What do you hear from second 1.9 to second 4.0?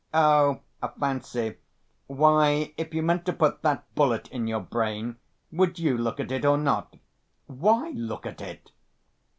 Why, if you meant to put that